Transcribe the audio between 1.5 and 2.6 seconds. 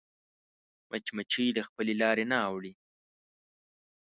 له خپلې لارې نه